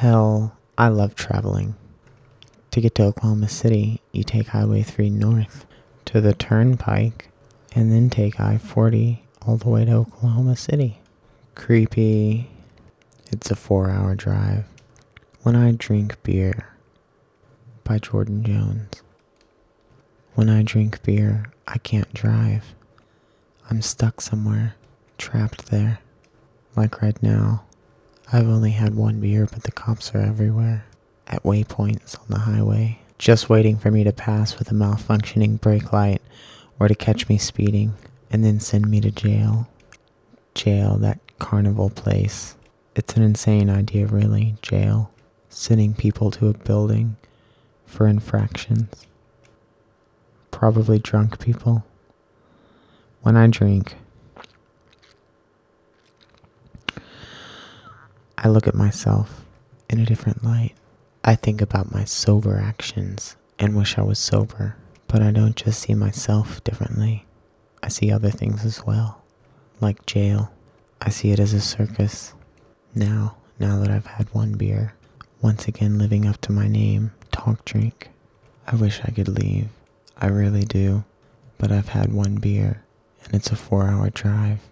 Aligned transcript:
Hell, 0.00 0.56
I 0.78 0.88
love 0.88 1.14
traveling. 1.14 1.74
To 2.70 2.80
get 2.80 2.94
to 2.94 3.02
Oklahoma 3.02 3.50
City, 3.50 4.00
you 4.12 4.24
take 4.24 4.46
Highway 4.46 4.82
3 4.82 5.10
north 5.10 5.66
to 6.06 6.22
the 6.22 6.32
turnpike 6.32 7.28
and 7.74 7.92
then 7.92 8.08
take 8.08 8.40
I 8.40 8.56
40 8.56 9.22
all 9.42 9.58
the 9.58 9.68
way 9.68 9.84
to 9.84 9.92
Oklahoma 9.92 10.56
City. 10.56 11.00
Creepy. 11.54 12.48
It's 13.30 13.50
a 13.50 13.54
four 13.54 13.90
hour 13.90 14.14
drive. 14.14 14.64
When 15.42 15.54
I 15.54 15.72
drink 15.72 16.22
beer 16.22 16.68
by 17.84 17.98
Jordan 17.98 18.42
Jones. 18.42 19.02
When 20.34 20.48
I 20.48 20.62
drink 20.62 21.02
beer, 21.02 21.52
I 21.68 21.76
can't 21.76 22.14
drive. 22.14 22.74
I'm 23.68 23.82
stuck 23.82 24.22
somewhere, 24.22 24.76
trapped 25.18 25.66
there. 25.66 25.98
Like 26.74 27.02
right 27.02 27.22
now. 27.22 27.64
I've 28.32 28.48
only 28.48 28.70
had 28.70 28.94
one 28.94 29.18
beer, 29.18 29.48
but 29.50 29.64
the 29.64 29.72
cops 29.72 30.14
are 30.14 30.20
everywhere. 30.20 30.84
At 31.26 31.42
waypoints 31.42 32.18
on 32.20 32.26
the 32.28 32.40
highway, 32.40 33.00
just 33.18 33.48
waiting 33.48 33.76
for 33.76 33.90
me 33.90 34.04
to 34.04 34.12
pass 34.12 34.58
with 34.58 34.70
a 34.70 34.74
malfunctioning 34.74 35.60
brake 35.60 35.92
light 35.92 36.22
or 36.78 36.86
to 36.86 36.94
catch 36.94 37.28
me 37.28 37.38
speeding 37.38 37.94
and 38.30 38.44
then 38.44 38.60
send 38.60 38.88
me 38.88 39.00
to 39.00 39.10
jail. 39.10 39.68
Jail, 40.54 40.96
that 40.98 41.18
carnival 41.38 41.90
place. 41.90 42.56
It's 42.94 43.14
an 43.14 43.22
insane 43.22 43.68
idea, 43.68 44.06
really, 44.06 44.56
jail. 44.62 45.10
Sending 45.48 45.94
people 45.94 46.30
to 46.32 46.48
a 46.48 46.54
building 46.54 47.16
for 47.84 48.06
infractions. 48.06 49.06
Probably 50.52 51.00
drunk 51.00 51.40
people. 51.40 51.84
When 53.22 53.36
I 53.36 53.48
drink, 53.48 53.96
I 58.42 58.48
look 58.48 58.66
at 58.66 58.74
myself 58.74 59.44
in 59.90 60.00
a 60.00 60.06
different 60.06 60.42
light. 60.42 60.74
I 61.22 61.34
think 61.34 61.60
about 61.60 61.92
my 61.92 62.04
sober 62.04 62.58
actions 62.58 63.36
and 63.58 63.76
wish 63.76 63.98
I 63.98 64.02
was 64.02 64.18
sober, 64.18 64.76
but 65.08 65.20
I 65.22 65.30
don't 65.30 65.56
just 65.56 65.82
see 65.82 65.94
myself 65.94 66.64
differently. 66.64 67.26
I 67.82 67.88
see 67.88 68.10
other 68.10 68.30
things 68.30 68.64
as 68.64 68.86
well, 68.86 69.22
like 69.78 70.06
jail. 70.06 70.52
I 71.02 71.10
see 71.10 71.32
it 71.32 71.38
as 71.38 71.52
a 71.52 71.60
circus. 71.60 72.32
Now, 72.94 73.36
now 73.58 73.78
that 73.78 73.90
I've 73.90 74.06
had 74.06 74.32
one 74.32 74.54
beer, 74.54 74.94
once 75.42 75.68
again 75.68 75.98
living 75.98 76.26
up 76.26 76.40
to 76.42 76.52
my 76.52 76.66
name, 76.66 77.12
talk 77.32 77.66
drink. 77.66 78.08
I 78.66 78.74
wish 78.74 79.02
I 79.04 79.10
could 79.10 79.28
leave. 79.28 79.68
I 80.16 80.28
really 80.28 80.64
do. 80.64 81.04
But 81.58 81.70
I've 81.70 81.90
had 81.90 82.10
one 82.14 82.36
beer, 82.36 82.82
and 83.22 83.34
it's 83.34 83.50
a 83.50 83.56
four 83.56 83.86
hour 83.88 84.08
drive, 84.08 84.70